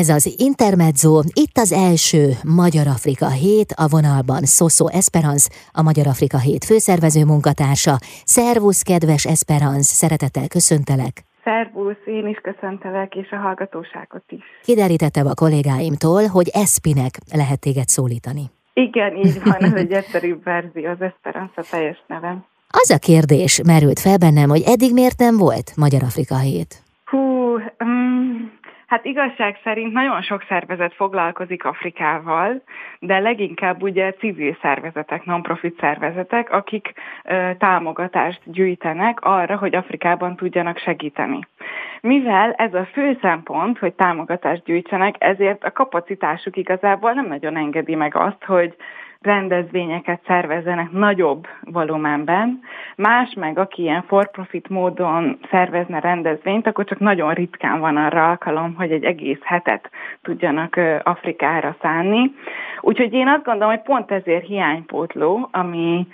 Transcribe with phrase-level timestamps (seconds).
[0.00, 2.24] Ez az Intermezzo, itt az első
[2.60, 7.94] Magyar Afrika hét, a vonalban Szoszó Esperance, a Magyar Afrika hét főszervező munkatársa.
[8.36, 11.14] Szervusz, kedves Esperance, szeretettel köszöntelek.
[11.44, 14.44] Szervusz, én is köszöntelek, és a hallgatóságot is.
[14.62, 18.44] Kiderítettem a kollégáimtól, hogy Espinek lehet téged szólítani.
[18.72, 22.44] Igen, így van, ez egy egyszerűbb verzió, az Esperance a teljes nevem.
[22.68, 26.82] Az a kérdés merült fel bennem, hogy eddig miért nem volt Magyar Afrika hét?
[27.04, 27.18] Hú,
[27.84, 28.01] um,
[28.92, 32.62] Hát igazság szerint nagyon sok szervezet foglalkozik Afrikával,
[32.98, 36.92] de leginkább ugye civil szervezetek, non-profit szervezetek, akik
[37.24, 41.38] ö, támogatást gyűjtenek arra, hogy Afrikában tudjanak segíteni.
[42.00, 47.94] Mivel ez a fő szempont, hogy támogatást gyűjtsenek, ezért a kapacitásuk igazából nem nagyon engedi
[47.94, 48.76] meg azt, hogy
[49.22, 52.60] rendezvényeket szervezzenek nagyobb volumenben.
[52.96, 58.74] Más meg, aki ilyen for-profit módon szervezne rendezvényt, akkor csak nagyon ritkán van arra alkalom,
[58.74, 59.90] hogy egy egész hetet
[60.22, 62.32] tudjanak Afrikára szánni.
[62.80, 66.06] Úgyhogy én azt gondolom, hogy pont ezért hiánypótló a mi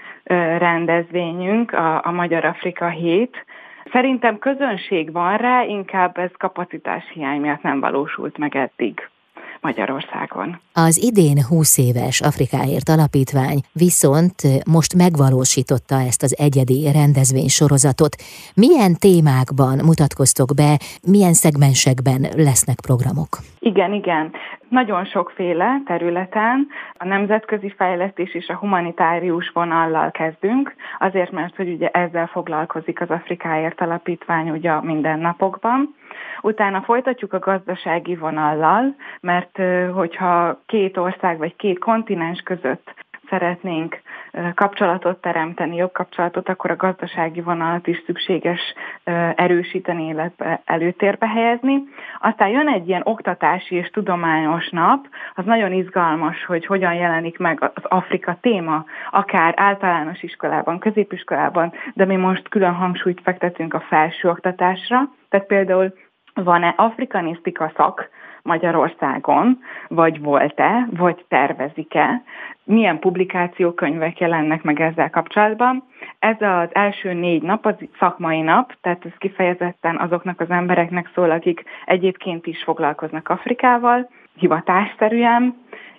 [0.59, 3.47] rendezvényünk, a, a Magyar Afrika hét,
[3.93, 9.09] Szerintem közönség van rá, inkább ez kapacitás hiány miatt nem valósult meg eddig.
[9.61, 10.61] Magyarországon.
[10.73, 14.37] Az idén 20 éves Afrikáért Alapítvány viszont
[14.77, 18.15] most megvalósította ezt az egyedi rendezvény sorozatot.
[18.55, 20.79] Milyen témákban mutatkoztok be,
[21.13, 23.33] milyen szegmensekben lesznek programok?
[23.59, 24.33] Igen, igen.
[24.69, 26.67] Nagyon sokféle területen
[26.99, 33.11] a nemzetközi fejlesztés és a humanitárius vonallal kezdünk, azért mert, hogy ugye ezzel foglalkozik az
[33.11, 35.95] Afrikáért Alapítvány ugye a mindennapokban.
[36.43, 39.59] Utána folytatjuk a gazdasági vonallal, mert
[39.95, 42.95] hogyha két ország vagy két kontinens között
[43.29, 44.01] szeretnénk
[44.55, 48.61] kapcsolatot teremteni, jobb kapcsolatot, akkor a gazdasági vonalat is szükséges
[49.35, 51.83] erősíteni, illetve előtérbe helyezni.
[52.21, 57.71] Aztán jön egy ilyen oktatási és tudományos nap, az nagyon izgalmas, hogy hogyan jelenik meg
[57.75, 65.11] az Afrika téma, akár általános iskolában, középiskolában, de mi most külön hangsúlyt fektetünk a felsőoktatásra,
[65.29, 65.93] tehát például
[66.43, 68.09] van-e afrikanisztika szak
[68.43, 72.23] Magyarországon, vagy volt-e, vagy tervezik-e,
[72.65, 75.85] milyen publikációkönyvek jelennek meg ezzel kapcsolatban.
[76.19, 81.31] Ez az első négy nap, az szakmai nap, tehát ez kifejezetten azoknak az embereknek szól,
[81.31, 85.55] akik egyébként is foglalkoznak Afrikával, hivatásszerűen,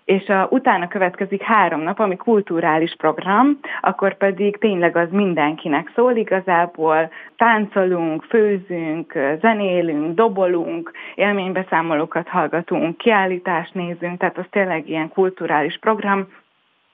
[0.10, 6.16] és a, utána következik három nap, ami kulturális program, akkor pedig tényleg az mindenkinek szól,
[6.16, 7.12] igazából.
[7.38, 16.28] Táncolunk, főzünk, zenélünk, dobolunk, élménybeszámolókat hallgatunk, kiállítást nézünk, tehát az tényleg ilyen kulturális program,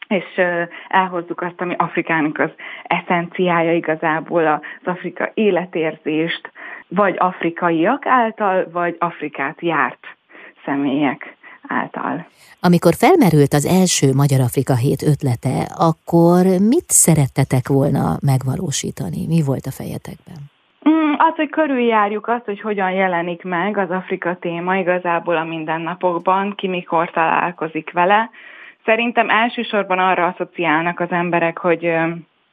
[0.07, 0.41] és
[0.87, 2.51] elhozzuk azt, ami Afrikának az
[2.83, 4.59] eszenciája igazából, az
[4.93, 6.51] Afrika életérzést,
[6.87, 10.15] vagy afrikaiak által, vagy Afrikát járt
[10.65, 11.35] személyek
[11.67, 12.25] által.
[12.61, 15.57] Amikor felmerült az első Magyar Afrika hét ötlete,
[15.89, 19.25] akkor mit szerettetek volna megvalósítani?
[19.27, 20.39] Mi volt a fejetekben?
[20.89, 26.53] Mm, az, hogy körüljárjuk azt, hogy hogyan jelenik meg az Afrika téma igazából a mindennapokban,
[26.55, 28.29] ki mikor találkozik vele.
[28.85, 31.91] Szerintem elsősorban arra asszociálnak az emberek, hogy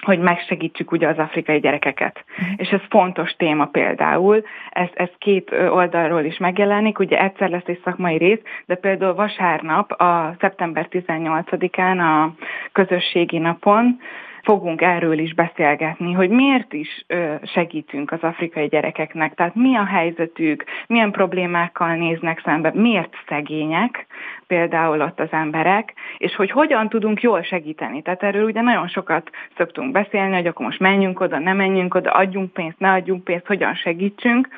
[0.04, 2.24] hogy megsegítsük ugye az afrikai gyerekeket.
[2.30, 2.54] Uh-huh.
[2.56, 7.80] És ez fontos téma például, ez, ez két oldalról is megjelenik, ugye egyszer lesz egy
[7.84, 12.34] szakmai rész, de például vasárnap, a szeptember 18-án a
[12.72, 13.98] közösségi napon
[14.42, 17.04] fogunk erről is beszélgetni, hogy miért is
[17.42, 24.06] segítünk az afrikai gyerekeknek, tehát mi a helyzetük, milyen problémákkal néznek szembe, miért szegények
[24.46, 28.02] például ott az emberek, és hogy hogyan tudunk jól segíteni.
[28.02, 32.10] Tehát erről ugye nagyon sokat szoktunk beszélni, hogy akkor most menjünk oda, ne menjünk oda,
[32.10, 34.48] adjunk pénzt, ne adjunk pénzt, hogyan segítsünk.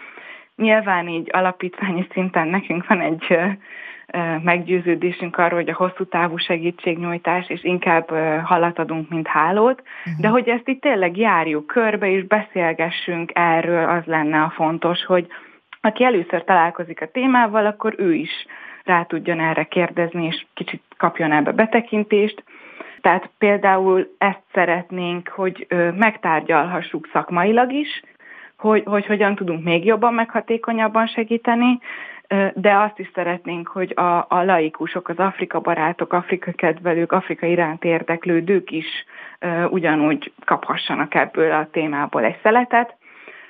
[0.56, 3.36] Nyilván így alapítványi szinten nekünk van egy
[4.42, 8.10] meggyőződésünk arról, hogy a hosszú távú segítségnyújtás, és inkább
[8.44, 10.20] halat adunk, mint hálót, uh-huh.
[10.20, 15.26] de hogy ezt itt tényleg járjuk körbe, és beszélgessünk erről, az lenne a fontos, hogy
[15.80, 18.46] aki először találkozik a témával, akkor ő is
[18.84, 22.44] rá tudjon erre kérdezni, és kicsit kapjon ebbe betekintést.
[23.00, 25.66] Tehát például ezt szeretnénk, hogy
[25.96, 28.02] megtárgyalhassuk szakmailag is,
[28.56, 31.78] hogy, hogy hogyan tudunk még jobban, meghatékonyabban segíteni,
[32.54, 37.84] de azt is szeretnénk, hogy a, a laikusok, az Afrika barátok, Afrika kedvelők, Afrika iránt
[37.84, 38.86] érdeklődők is
[39.70, 42.94] ugyanúgy kaphassanak ebből a témából egy szeletet.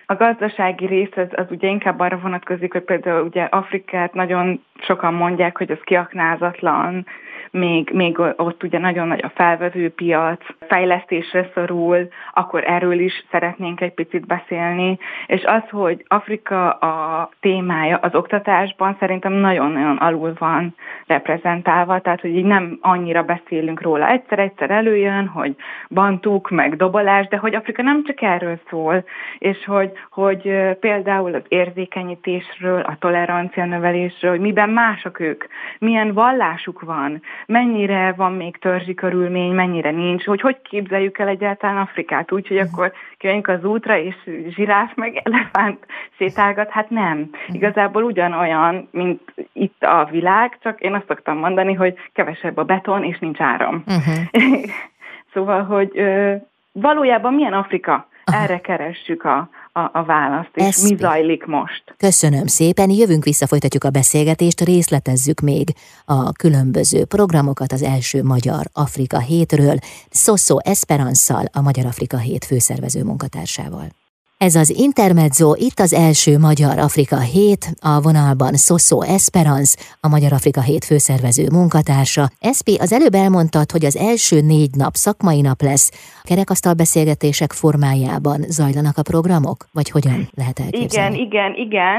[0.07, 5.15] A gazdasági rész az, az ugye inkább arra vonatkozik, hogy például ugye Afrikát nagyon sokan
[5.15, 7.07] mondják, hogy az kiaknázatlan,
[7.55, 13.81] még, még ott ugye nagyon nagy a felvevő piac, fejlesztésre szorul, akkor erről is szeretnénk
[13.81, 20.75] egy picit beszélni, és az, hogy Afrika a témája az oktatásban szerintem nagyon-nagyon alul van
[21.07, 24.09] reprezentálva, tehát hogy így nem annyira beszélünk róla.
[24.09, 25.57] Egyszer-egyszer előjön, hogy
[25.91, 29.05] bantuk, meg dobolás, de hogy Afrika nem csak erről szól,
[29.39, 35.45] és hogy, hogy például az érzékenyítésről, a tolerancia növelésről, hogy miben mások ők,
[35.79, 41.77] milyen vallásuk van, mennyire van még törzsi körülmény, mennyire nincs, hogy hogy képzeljük el egyáltalán
[41.77, 44.15] Afrikát úgy, hogy akkor kijönjünk az útra, és
[44.49, 45.87] zsiráf meg elefánt
[46.17, 47.31] sétálgat, hát nem.
[47.49, 49.21] Igazából ugyanolyan, mint
[49.53, 53.85] itt a világ, csak én azt szoktam mondani, hogy kevesebb a beton, és nincs áram.
[53.87, 54.63] Uh-huh.
[55.33, 56.35] szóval, hogy ö,
[56.73, 58.09] valójában milyen Afrika?
[58.25, 60.93] Erre keressük a, a, a választ, és Eszpi.
[60.93, 61.95] mi zajlik most.
[61.97, 65.69] Köszönöm szépen, jövünk vissza, folytatjuk a beszélgetést, részletezzük még
[66.05, 69.79] a különböző programokat az első Magyar Afrika hétről,
[70.11, 74.04] Szoszó Esperanszal, a Magyar Afrika hét főszervező munkatársával.
[74.39, 80.33] Ez az Intermezzo, itt az első Magyar Afrika hét, a vonalban Szoszó Esperance, a Magyar
[80.33, 82.25] Afrika hét főszervező munkatársa.
[82.41, 85.89] Espi, az előbb elmondtad, hogy az első négy nap szakmai nap lesz.
[86.23, 89.59] Kerekasztal beszélgetések formájában zajlanak a programok?
[89.73, 91.19] Vagy hogyan lehet elképzelni?
[91.19, 91.99] Igen, igen, igen,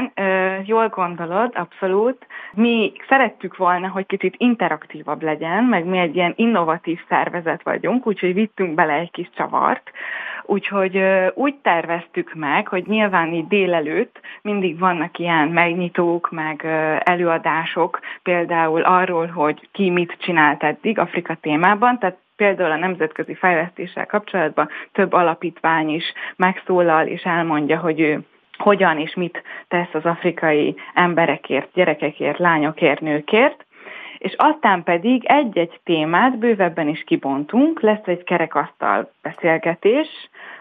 [0.64, 2.18] jól gondolod, abszolút.
[2.54, 8.34] Mi szerettük volna, hogy kicsit interaktívabb legyen, meg mi egy ilyen innovatív szervezet vagyunk, úgyhogy
[8.34, 9.90] vittünk bele egy kis csavart.
[10.46, 11.02] Úgyhogy
[11.34, 16.64] úgy terveztük meg, hogy nyilván így délelőtt mindig vannak ilyen megnyitók, meg
[17.04, 24.06] előadások, például arról, hogy ki mit csinált eddig Afrika témában, tehát például a nemzetközi fejlesztéssel
[24.06, 28.20] kapcsolatban több alapítvány is megszólal és elmondja, hogy ő
[28.56, 33.65] hogyan és mit tesz az afrikai emberekért, gyerekekért, lányokért, nőkért,
[34.18, 40.08] és aztán pedig egy-egy témát bővebben is kibontunk, lesz egy kerekasztal beszélgetés,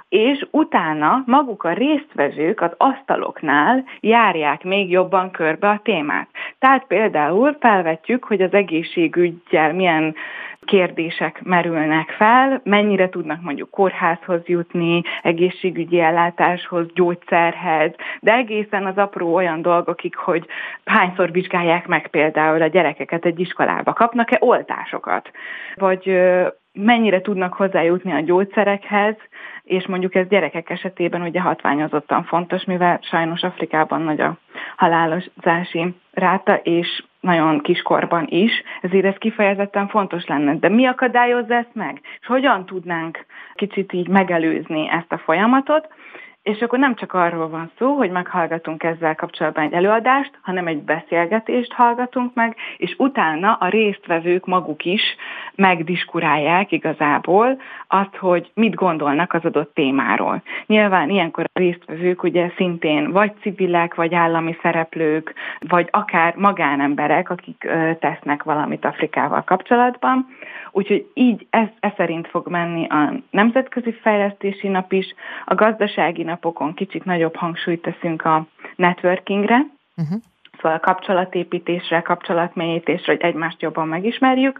[0.09, 6.27] és utána maguk a résztvevők az asztaloknál járják még jobban körbe a témát.
[6.59, 10.15] Tehát például felvetjük, hogy az egészségügyel milyen
[10.65, 19.33] kérdések merülnek fel, mennyire tudnak mondjuk kórházhoz jutni, egészségügyi ellátáshoz, gyógyszerhez, de egészen az apró
[19.33, 20.45] olyan dolgokig, hogy
[20.85, 25.31] hányszor vizsgálják meg például a gyerekeket egy iskolába, kapnak-e oltásokat,
[25.75, 26.19] vagy
[26.75, 29.15] mennyire tudnak hozzájutni a gyógyszerekhez,
[29.63, 34.37] és mondjuk ez gyerekek esetében ugye hatványozottan fontos, mivel sajnos Afrikában nagy a
[34.75, 38.51] halálozási ráta, és nagyon kiskorban is,
[38.81, 40.55] ezért ez kifejezetten fontos lenne.
[40.55, 42.01] De mi akadályozza ezt meg?
[42.19, 45.87] És hogyan tudnánk kicsit így megelőzni ezt a folyamatot?
[46.45, 50.81] És akkor nem csak arról van szó, hogy meghallgatunk ezzel kapcsolatban egy előadást, hanem egy
[50.81, 55.01] beszélgetést hallgatunk meg, és utána a résztvevők maguk is
[55.55, 60.41] megdiskurálják igazából azt, hogy mit gondolnak az adott témáról.
[60.65, 67.67] Nyilván ilyenkor a résztvevők ugye szintén vagy civilek, vagy állami szereplők, vagy akár magánemberek, akik
[67.99, 70.27] tesznek valamit Afrikával kapcsolatban.
[70.71, 75.15] Úgyhogy így ez, ez szerint fog menni a Nemzetközi Fejlesztési Nap is,
[75.45, 79.65] a gazdasági napokon kicsit nagyobb hangsúlyt teszünk a networkingre,
[79.97, 80.19] uh-huh.
[80.51, 84.59] szóval a kapcsolatépítésre, kapcsolatmélyítésre, hogy egymást jobban megismerjük,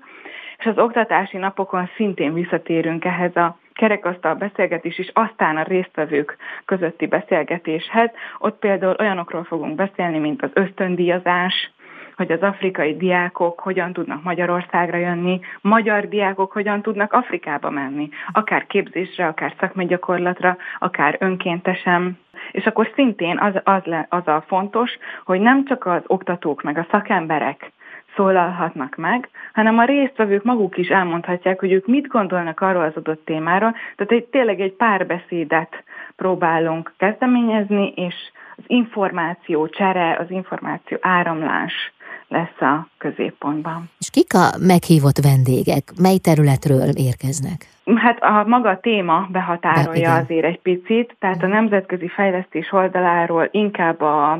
[0.58, 7.06] és az oktatási napokon szintén visszatérünk ehhez a kerekasztal beszélgetés és aztán a résztvevők közötti
[7.06, 8.10] beszélgetéshez.
[8.40, 11.72] Ott például olyanokról fogunk beszélni, mint az ösztöndíjazás,
[12.16, 18.66] hogy az afrikai diákok hogyan tudnak Magyarországra jönni, magyar diákok hogyan tudnak Afrikába menni, akár
[18.66, 22.18] képzésre, akár szakmai gyakorlatra, akár önkéntesen.
[22.51, 26.78] És akkor szintén az, az, le, az a fontos, hogy nem csak az oktatók meg
[26.78, 27.72] a szakemberek
[28.16, 33.25] szólalhatnak meg, hanem a résztvevők maguk is elmondhatják, hogy ők mit gondolnak arról az adott
[33.25, 33.72] témáról.
[33.96, 35.84] Tehát egy, tényleg egy párbeszédet
[36.16, 38.16] próbálunk kezdeményezni, és
[38.58, 41.94] az információ csere, az információ áramlás
[42.27, 43.90] lesz a középpontban.
[44.00, 45.84] És kik a meghívott vendégek?
[46.02, 47.60] Mely területről érkeznek?
[47.96, 54.02] Hát a maga téma behatárolja De, azért egy picit, tehát a nemzetközi fejlesztés oldaláról inkább
[54.02, 54.32] a,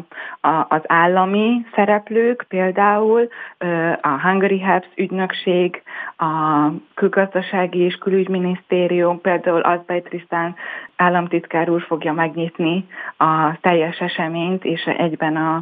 [0.42, 3.28] a, az állami szereplők, például
[4.02, 5.82] a Hungary Helps ügynökség,
[6.18, 10.56] a külgazdasági és külügyminisztérium, például Azbej Trisztán
[10.96, 12.86] államtitkár úr fogja megnyitni
[13.18, 15.56] a teljes eseményt, és egyben a,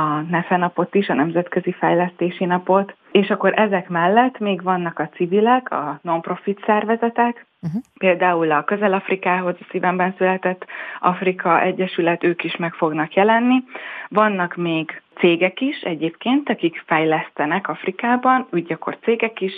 [0.00, 2.96] a NEFE napot is, a Nemzetközi Fejlesztési Napot.
[3.12, 7.82] És akkor ezek mellett még vannak a civilek, a non-profit szervezetek, uh-huh.
[7.98, 10.66] például a Közel-Afrikához a szívemben született
[11.00, 13.62] Afrika Egyesület, ők is meg fognak jelenni.
[14.08, 19.52] Vannak még cégek is egyébként, akik fejlesztenek Afrikában, úgy akkor cégek is,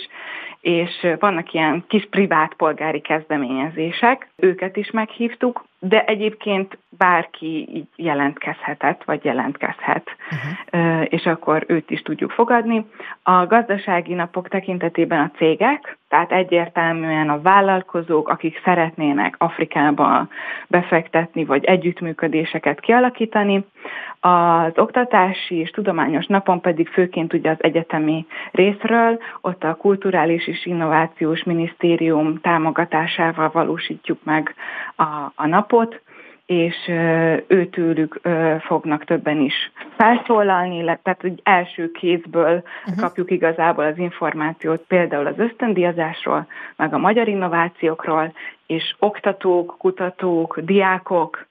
[0.61, 9.03] és vannak ilyen kis privát polgári kezdeményezések, őket is meghívtuk, de egyébként bárki így jelentkezhetett,
[9.03, 11.05] vagy jelentkezhet, uh-huh.
[11.09, 12.85] és akkor őt is tudjuk fogadni.
[13.23, 20.27] A gazdasági napok tekintetében a cégek, tehát egyértelműen a vállalkozók, akik szeretnének Afrikába
[20.67, 23.65] befektetni, vagy együttműködéseket kialakítani,
[24.23, 30.65] az oktatási és tudományos napon pedig főként ugye az egyetemi részről, ott a Kulturális és
[30.65, 34.55] Innovációs Minisztérium támogatásával valósítjuk meg
[34.95, 35.03] a,
[35.35, 35.70] a napot,
[36.45, 36.75] és
[37.47, 38.19] őtőlük
[38.59, 43.01] fognak többen is felszólalni, tehát hogy első kézből uh-huh.
[43.01, 48.33] kapjuk igazából az információt például az ösztöndiazásról, meg a magyar innovációkról,
[48.67, 51.47] és oktatók, kutatók, diákok,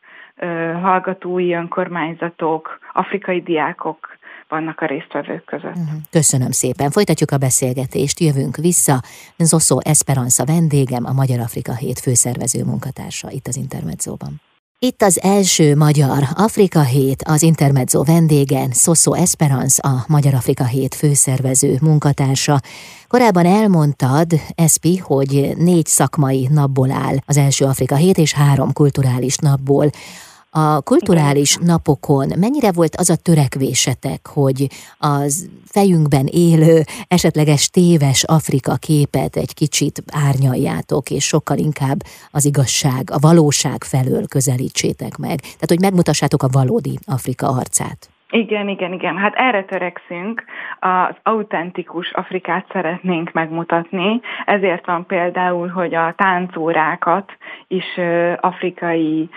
[0.82, 4.18] hallgatói önkormányzatok, afrikai diákok
[4.50, 5.74] vannak a résztvevők között.
[5.74, 5.96] Mhm.
[6.10, 6.90] Köszönöm szépen.
[6.90, 9.02] Folytatjuk a beszélgetést, jövünk vissza.
[9.36, 14.40] Zoszó Esperanza vendégem, a Magyar Afrika Hét főszervező munkatársa itt az Intermedzóban.
[14.82, 20.94] Itt az első Magyar Afrika Hét, az Intermezzo vendégen, Szoszó Esperance, a Magyar Afrika Hét
[20.94, 22.60] főszervező munkatársa.
[23.08, 29.36] Korábban elmondtad, Espi, hogy négy szakmai napból áll az első Afrika Hét, és három kulturális
[29.36, 29.90] napból.
[30.52, 31.66] A kulturális Igen.
[31.66, 34.66] napokon mennyire volt az a törekvésetek, hogy
[34.98, 41.98] az fejünkben élő, esetleges téves Afrika képet egy kicsit árnyaljátok, és sokkal inkább
[42.30, 45.40] az igazság, a valóság felől közelítsétek meg.
[45.40, 48.10] Tehát, hogy megmutassátok a valódi Afrika arcát.
[48.30, 49.16] Igen, igen, igen.
[49.16, 50.44] Hát erre törekszünk,
[50.80, 57.32] az autentikus Afrikát szeretnénk megmutatni, ezért van például, hogy a táncórákat
[57.68, 57.84] is
[58.40, 59.28] afrikai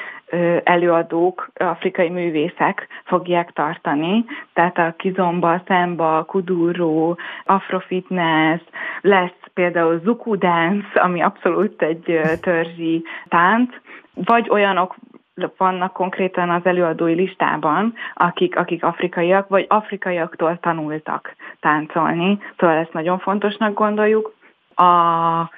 [0.63, 8.61] előadók, afrikai művészek fogják tartani, tehát a kizomba, szemba, kuduró, afrofitness,
[9.01, 13.73] lesz például zuku dance, ami abszolút egy törzsi tánc,
[14.13, 14.95] vagy olyanok
[15.57, 23.19] vannak konkrétan az előadói listában, akik, akik afrikaiak, vagy afrikaiaktól tanultak táncolni, szóval ezt nagyon
[23.19, 24.33] fontosnak gondoljuk.
[24.75, 25.49] A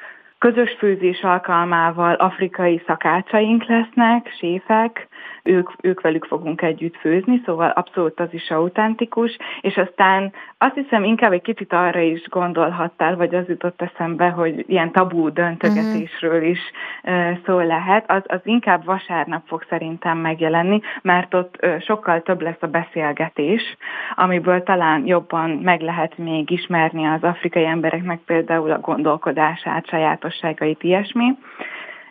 [0.51, 5.07] közös főzés alkalmával afrikai szakácsaink lesznek, séfek,
[5.43, 11.03] ők, ők velük fogunk együtt főzni, szóval abszolút az is autentikus, és aztán azt hiszem
[11.03, 16.59] inkább egy kicsit arra is gondolhattál, vagy az jutott eszembe, hogy ilyen tabú döntögetésről is
[17.45, 22.67] szó lehet, az, az inkább vasárnap fog szerintem megjelenni, mert ott sokkal több lesz a
[22.67, 23.77] beszélgetés,
[24.15, 29.87] amiből talán jobban meg lehet még ismerni az afrikai embereknek például a gondolkodását,
[30.35, 31.37] sajátosságait, ilyesmi.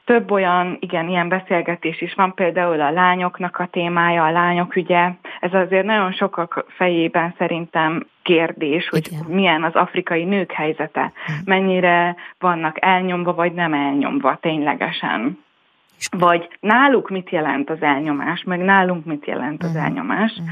[0.04, 5.10] Több olyan, igen, ilyen beszélgetés is van, például a lányoknak a témája, a lányok ügye.
[5.40, 9.24] Ez azért nagyon sokak fejében szerintem kérdés, hogy igen.
[9.28, 11.12] milyen az afrikai nők helyzete,
[11.44, 15.42] mennyire vannak elnyomva, vagy nem elnyomva ténylegesen.
[16.10, 19.78] Vagy náluk mit jelent az elnyomás, meg nálunk mit jelent az hm.
[19.78, 20.32] elnyomás.
[20.32, 20.48] Uh-huh.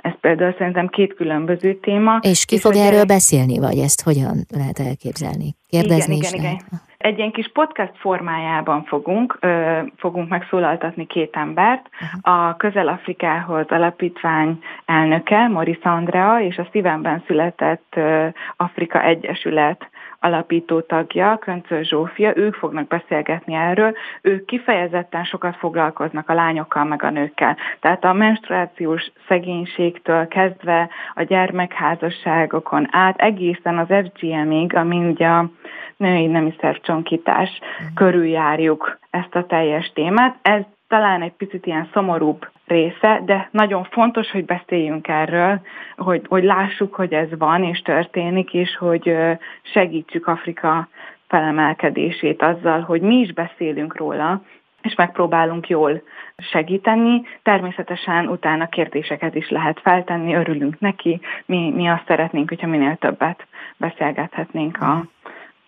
[0.00, 2.18] Ez például szerintem két különböző téma.
[2.20, 5.54] És ki és fog erről beszélni, vagy ezt hogyan lehet elképzelni?
[5.68, 6.64] Kérdezni igen, is igen, lehet?
[6.66, 6.85] igen.
[6.98, 11.88] Egy ilyen kis podcast formájában fogunk, ö, fogunk megszólaltatni két embert.
[12.20, 18.26] A Közel-Afrikához alapítvány elnöke, Moris Andrea, és a szívemben született ö,
[18.56, 19.90] Afrika Egyesület
[20.26, 27.02] alapító tagja, Köncöl Zsófia, ők fognak beszélgetni erről, ők kifejezetten sokat foglalkoznak a lányokkal meg
[27.02, 27.56] a nőkkel.
[27.80, 35.50] Tehát a menstruációs szegénységtől kezdve a gyermekházasságokon át egészen az FGM-ig, ami ugye a
[35.96, 37.94] női nemi szervcsonkítás mm.
[37.94, 40.36] körüljárjuk ezt a teljes témát.
[40.42, 45.60] Ez talán egy picit ilyen szomorúbb része, de nagyon fontos, hogy beszéljünk erről,
[45.96, 49.16] hogy, hogy lássuk, hogy ez van és történik, és hogy
[49.62, 50.88] segítsük Afrika
[51.28, 54.42] felemelkedését azzal, hogy mi is beszélünk róla,
[54.82, 56.02] és megpróbálunk jól
[56.36, 57.22] segíteni.
[57.42, 63.46] Természetesen utána kérdéseket is lehet feltenni, örülünk neki, mi, mi azt szeretnénk, hogyha minél többet
[63.76, 65.04] beszélgethetnénk a,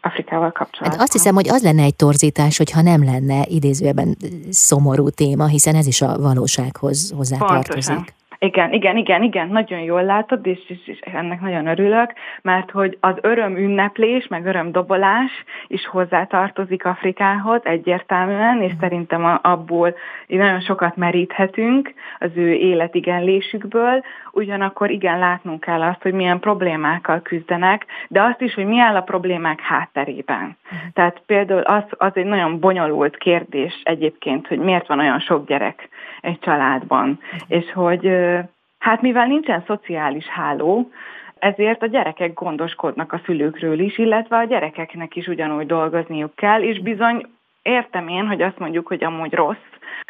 [0.00, 0.90] Afrikával kapcsolatban.
[0.90, 4.16] Hát azt hiszem, hogy az lenne egy torzítás, hogyha nem lenne idézőben
[4.50, 8.14] szomorú téma, hiszen ez is a valósághoz hozzátartozik.
[8.40, 12.98] Igen, igen, igen, igen, nagyon jól látod, és, és, és ennek nagyon örülök, mert hogy
[13.00, 15.30] az öröm ünneplés, meg öröm dobolás
[15.66, 19.94] is hozzátartozik Afrikához egyértelműen, és szerintem abból
[20.26, 24.02] nagyon sokat meríthetünk az ő életigenlésükből,
[24.32, 28.96] ugyanakkor igen látnunk kell azt, hogy milyen problémákkal küzdenek, de azt is, hogy mi áll
[28.96, 30.56] a problémák hátterében.
[30.64, 30.90] Uh-huh.
[30.92, 35.88] Tehát például az, az egy nagyon bonyolult kérdés egyébként, hogy miért van olyan sok gyerek
[36.20, 37.40] egy családban, uh-huh.
[37.46, 38.06] és hogy
[38.78, 40.90] Hát mivel nincsen szociális háló,
[41.38, 46.80] ezért a gyerekek gondoskodnak a szülőkről is, illetve a gyerekeknek is ugyanúgy dolgozniuk kell, és
[46.80, 47.26] bizony
[47.62, 49.68] értem én, hogy azt mondjuk, hogy amúgy rossz,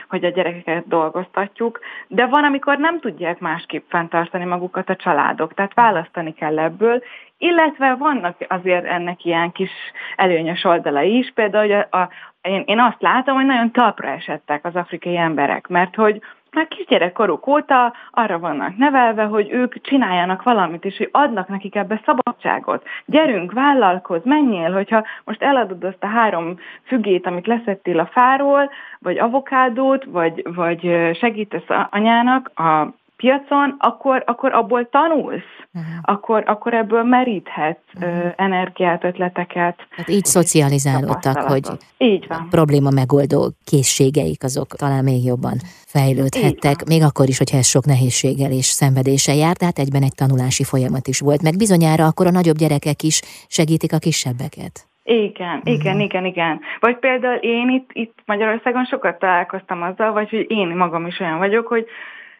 [0.09, 5.75] hogy a gyerekeket dolgoztatjuk, de van, amikor nem tudják másképp fenntartani magukat a családok, tehát
[5.75, 7.03] választani kell ebből,
[7.39, 9.71] illetve vannak azért ennek ilyen kis
[10.17, 12.09] előnyös oldalai is, például hogy a, a,
[12.43, 16.21] én, én azt látom, hogy nagyon talpra esettek az afrikai emberek, mert hogy
[16.52, 22.00] már kisgyerekkoruk óta arra vannak nevelve, hogy ők csináljanak valamit, és hogy adnak nekik ebbe
[22.05, 22.87] szabadságot.
[23.05, 29.19] Gyerünk, vállalkozz, menjél, hogyha most eladod azt a három fügét, amit leszettél a fáról, vagy
[29.19, 35.93] avokádót, vagy, vagy segítesz anyának a piacon, akkor, akkor abból tanulsz, uh-huh.
[36.03, 38.25] akkor, akkor ebből meríthetsz uh-huh.
[38.25, 39.77] uh, energiát, ötleteket.
[39.91, 42.39] Hát így szocializálódtak, hogy így van.
[42.39, 45.57] a probléma megoldó készségeik azok talán még jobban
[45.87, 50.65] fejlődhettek, még akkor is, hogyha ez sok nehézséggel és szenvedése járt, tehát egyben egy tanulási
[50.65, 54.87] folyamat is volt, meg bizonyára akkor a nagyobb gyerekek is segítik a kisebbeket.
[55.03, 55.75] Igen, uh-huh.
[55.75, 56.61] igen, igen, igen.
[56.81, 61.39] Vagy például én itt, itt Magyarországon sokat találkoztam azzal, vagy hogy én magam is olyan
[61.39, 61.87] vagyok, hogy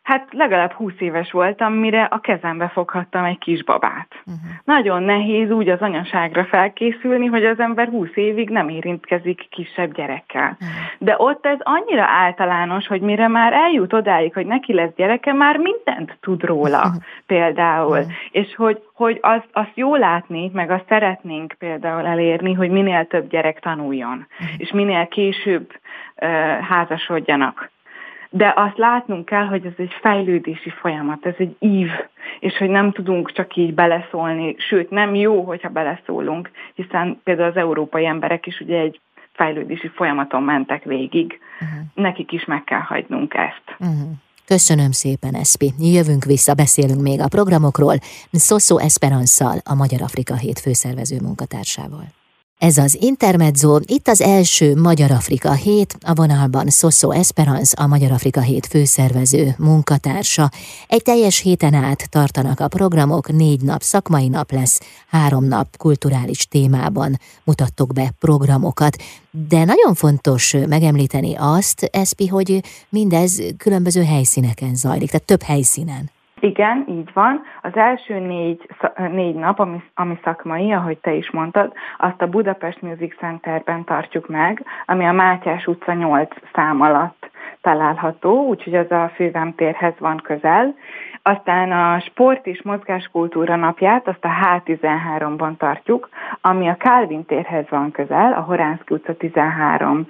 [0.09, 4.09] hát legalább 20 éves voltam, mire a kezembe foghattam egy kisbabát.
[4.27, 4.43] Uh-huh.
[4.65, 10.57] Nagyon nehéz úgy az anyaságra felkészülni, hogy az ember 20 évig nem érintkezik kisebb gyerekkel.
[10.61, 10.69] Uh-huh.
[10.99, 15.57] De ott ez annyira általános, hogy mire már eljut odáig, hogy neki lesz gyereke, már
[15.57, 17.03] mindent tud róla uh-huh.
[17.27, 17.99] például.
[17.99, 18.13] Uh-huh.
[18.31, 23.29] És hogy, hogy azt, azt jó látni, meg azt szeretnénk például elérni, hogy minél több
[23.29, 24.49] gyerek tanuljon, uh-huh.
[24.57, 25.71] és minél később
[26.21, 26.29] uh,
[26.61, 27.71] házasodjanak
[28.31, 31.89] de azt látnunk kell, hogy ez egy fejlődési folyamat, ez egy ív,
[32.41, 37.57] és hogy nem tudunk csak így beleszólni, sőt nem jó, hogyha beleszólunk, hiszen például az
[37.57, 39.01] európai emberek is ugye egy
[39.33, 41.79] fejlődési folyamaton mentek végig, uh-huh.
[41.95, 43.77] nekik is meg kell hagynunk ezt.
[43.79, 44.11] Uh-huh.
[44.47, 45.73] Köszönöm szépen, Eszpi.
[45.79, 47.95] Jövünk vissza, beszélünk még a programokról.
[48.33, 52.18] Szoszó Esperanszal, a Magyar Afrika Hét főszervező munkatársával.
[52.59, 58.67] Ez az Intermezzo, itt az első Magyar-Afrika hét, a vonalban Szoszó Esperance, a Magyar-Afrika hét
[58.67, 60.51] főszervező munkatársa.
[60.87, 66.47] Egy teljes héten át tartanak a programok, négy nap szakmai nap lesz, három nap kulturális
[66.47, 68.97] témában mutattok be programokat.
[69.49, 76.11] De nagyon fontos megemlíteni azt, Eszpi, hogy mindez különböző helyszíneken zajlik, tehát több helyszínen.
[76.41, 77.43] Igen, így van.
[77.63, 78.69] Az első négy,
[79.11, 84.29] négy nap, ami, ami szakmai, ahogy te is mondtad, azt a Budapest Music Centerben tartjuk
[84.29, 90.17] meg, ami a Mátyás utca 8 szám alatt található, úgyhogy az a fővám térhez van
[90.17, 90.75] közel.
[91.23, 96.09] Aztán a sport és mozgáskultúra napját azt a H13-ban tartjuk,
[96.41, 100.07] ami a Calvin térhez van közel, a Horánszki utca 13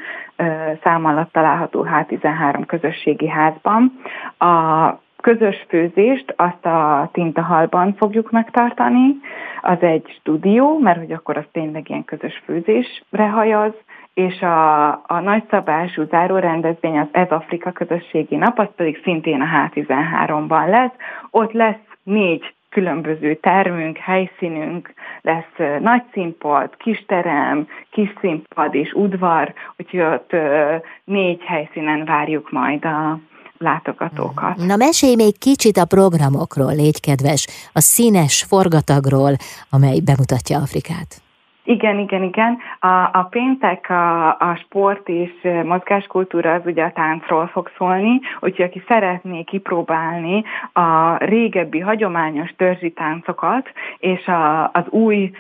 [0.82, 3.92] szám alatt található H13 közösségi házban.
[4.38, 9.16] A közös főzést azt a tintahalban fogjuk megtartani,
[9.60, 13.72] az egy stúdió, mert hogy akkor az tényleg ilyen közös főzésre hajaz,
[14.14, 19.46] és a, a nagyszabású záró rendezvény az Ez Afrika közösségi nap, az pedig szintén a
[19.46, 20.92] H13-ban lesz.
[21.30, 29.52] Ott lesz négy különböző termünk, helyszínünk, lesz nagy színpad, kis terem, kis színpad és udvar,
[29.76, 30.36] úgyhogy ott
[31.04, 33.18] négy helyszínen várjuk majd a,
[33.58, 34.56] látogatókat.
[34.56, 39.32] Na mesélj még kicsit a programokról, légy kedves, a színes forgatagról,
[39.70, 41.22] amely bemutatja Afrikát.
[41.68, 42.58] Igen, igen, igen.
[42.80, 45.30] A, a péntek a, a sport és
[45.64, 52.92] mozgáskultúra az ugye a táncról fog szólni, úgyhogy aki szeretné kipróbálni a régebbi hagyományos törzsi
[52.92, 53.68] táncokat,
[53.98, 55.30] és a, az új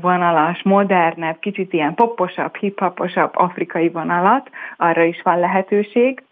[0.00, 6.22] vonalas, modernebb, kicsit ilyen poposabb, hiphoposabb afrikai vonalat, arra is van lehetőség.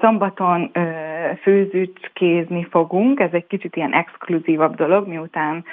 [0.00, 0.70] Szombaton
[1.42, 5.64] főzőcskézni fogunk, ez egy kicsit ilyen exkluzívabb dolog, miután,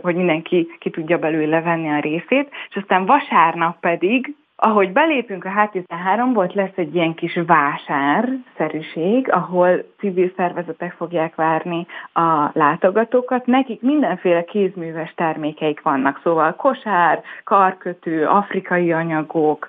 [0.00, 5.50] hogy mindenki ki tudja belőle venni a részét, és aztán vasárnap pedig ahogy belépünk a
[5.50, 13.46] H13-ból, lesz egy ilyen kis vásárszerűség, ahol civil szervezetek fogják várni a látogatókat.
[13.46, 19.66] Nekik mindenféle kézműves termékeik vannak, szóval kosár, karkötő, afrikai anyagok.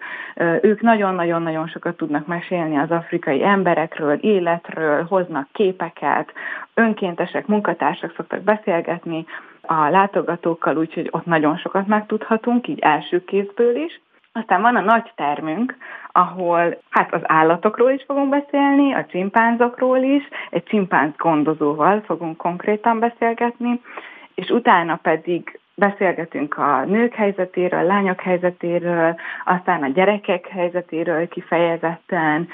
[0.62, 6.34] Ők nagyon-nagyon-nagyon sokat tudnak mesélni az afrikai emberekről, életről, hoznak képeket,
[6.74, 9.26] önkéntesek, munkatársak szoktak beszélgetni
[9.62, 14.02] a látogatókkal, úgyhogy ott nagyon sokat megtudhatunk, így első kézből is.
[14.32, 15.76] Aztán van a nagy termünk,
[16.12, 23.00] ahol hát az állatokról is fogunk beszélni, a csimpánzokról is, egy csimpánz gondozóval fogunk konkrétan
[23.00, 23.82] beszélgetni,
[24.36, 29.16] és utána pedig beszélgetünk a nők helyzetéről, a lányok helyzetéről,
[29.46, 32.48] aztán a gyerekek helyzetéről kifejezetten.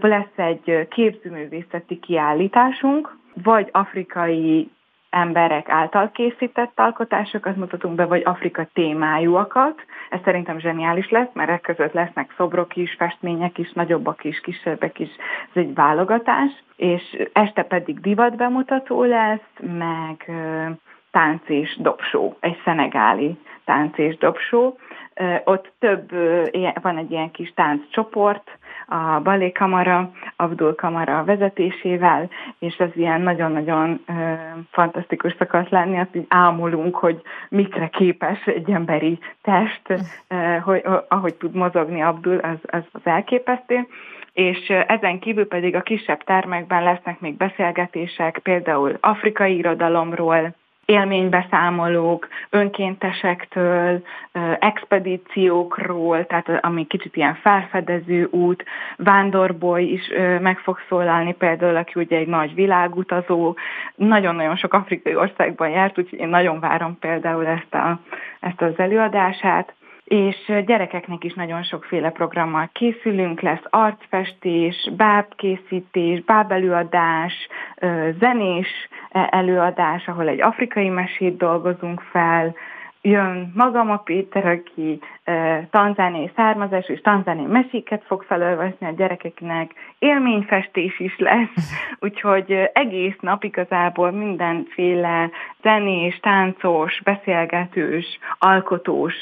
[0.00, 4.70] Lesz egy képzőművészeti kiállításunk, vagy afrikai
[5.12, 9.80] emberek által készített alkotásokat mutatunk be, vagy Afrika témájúakat.
[10.10, 14.98] Ez szerintem zseniális lesz, mert e között lesznek szobrok is, festmények is, nagyobbak is, kisebbek
[14.98, 15.10] is.
[15.54, 16.50] Ez egy válogatás.
[16.76, 20.30] És este pedig divat bemutató lesz, meg
[21.10, 24.78] tánc és dobsó, egy szenegáli tánc és dobsó.
[25.44, 26.10] Ott több,
[26.82, 28.50] van egy ilyen kis tánccsoport,
[28.86, 34.04] a Balé Kamara, Abdul Kamara vezetésével, és ez ilyen nagyon-nagyon
[34.70, 40.02] fantasztikus szakasz lenni, azt így ámulunk, hogy mikre képes egy emberi test,
[40.62, 43.86] hogy, ahogy tud mozogni Abdul, az, az, az elképesztő
[44.32, 54.02] és ezen kívül pedig a kisebb termekben lesznek még beszélgetések, például afrikai irodalomról, élménybeszámolók, önkéntesektől,
[54.58, 58.64] expedíciókról, tehát ami kicsit ilyen felfedező út,
[58.96, 63.56] vándorboly is meg fog szólalni, például aki ugye egy nagy világutazó,
[63.94, 68.00] nagyon-nagyon sok afrikai országban járt, úgyhogy én nagyon várom például ezt, a,
[68.40, 69.74] ezt az előadását
[70.12, 77.32] és gyerekeknek is nagyon sokféle programmal készülünk, lesz arcfestés, bábkészítés, bábelőadás,
[78.18, 78.68] zenés
[79.10, 82.54] e, előadás, ahol egy afrikai mesét dolgozunk fel,
[83.02, 85.00] jön magam a Péter, aki
[85.70, 91.72] tanzániai származás és tanzániai meséket fog felolvasni a gyerekeknek, élményfestés is lesz,
[92.06, 95.30] úgyhogy egész nap igazából mindenféle
[95.62, 99.14] zenés, táncos, beszélgetős, alkotós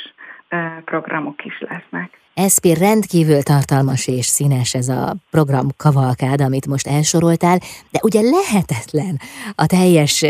[0.84, 2.18] programok is lesznek.
[2.34, 7.58] Eszpi rendkívül tartalmas és színes ez a program kavalkád, amit most elsoroltál,
[7.90, 9.20] de ugye lehetetlen
[9.54, 10.24] a teljes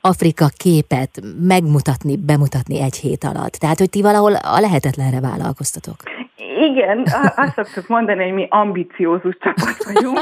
[0.00, 3.52] Afrika képet megmutatni, bemutatni egy hét alatt.
[3.52, 6.02] Tehát, hogy ti valahol a lehetetlenre vállalkoztatok.
[6.56, 7.02] Igen,
[7.36, 10.18] azt szoktuk mondani, hogy mi ambiciózus csapat vagyunk,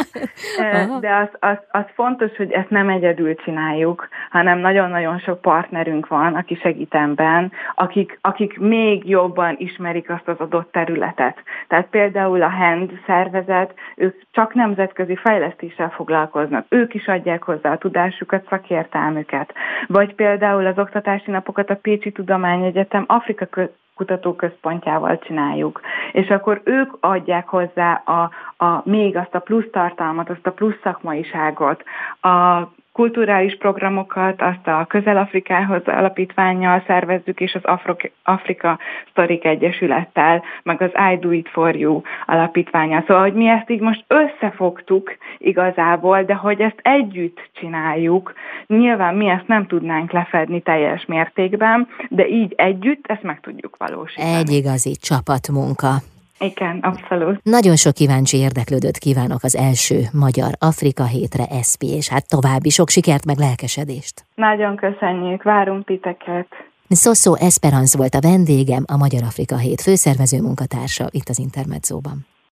[1.05, 6.35] de az, az, az fontos, hogy ezt nem egyedül csináljuk, hanem nagyon-nagyon sok partnerünk van,
[6.35, 11.42] aki segít ebben, akik, akik még jobban ismerik azt az adott területet.
[11.68, 17.79] Tehát például a HAND szervezet, ők csak nemzetközi fejlesztéssel foglalkoznak, ők is adják hozzá a
[17.79, 19.53] tudásukat, szakértelmüket.
[19.87, 23.47] Vagy például az oktatási napokat a Pécsi Tudományegyetem Afrika
[23.94, 25.80] kutatóközpontjával csináljuk.
[26.12, 28.30] És akkor ők adják hozzá a,
[28.64, 31.83] a, még azt a plusz tartalmat, azt a plusz szakmaiságot,
[32.20, 32.62] a
[32.94, 38.78] kulturális programokat, azt a Közel-Afrikához alapítványjal szervezzük, és az Afro- Afrika
[39.11, 43.04] Sztorik Egyesülettel, meg az I Do It For You alapítványjal.
[43.07, 48.33] Szóval, hogy mi ezt így most összefogtuk igazából, de hogy ezt együtt csináljuk,
[48.66, 54.35] nyilván mi ezt nem tudnánk lefedni teljes mértékben, de így együtt ezt meg tudjuk valósítani.
[54.35, 56.13] Egy igazi csapatmunka.
[56.38, 57.40] Igen, abszolút.
[57.42, 62.88] Nagyon sok kíváncsi érdeklődött kívánok az első Magyar Afrika hétre SP, és hát további sok
[62.88, 64.25] sikert meg lelkesedést.
[64.35, 66.47] Nagyon köszönjük, várunk titeket.
[66.88, 72.27] Szoszó Esperanz volt a vendégem, a Magyar Afrika Hét főszervező munkatársa itt az Intermedzóban.